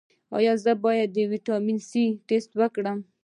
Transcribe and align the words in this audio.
ایا 0.37 0.53
زه 0.63 0.71
باید 0.83 1.09
د 1.13 1.17
ویټامین 1.31 1.77
سي 1.89 2.03
ټسټ 2.27 2.51
وکړم؟ 2.59 2.97